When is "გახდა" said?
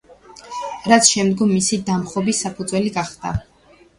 2.99-3.37